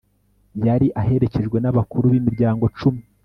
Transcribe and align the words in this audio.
yari 0.67 0.87
aherekejwe 1.01 1.57
n'abakuru 1.61 2.05
b'imiryango 2.13 2.65
cumi 2.77 3.01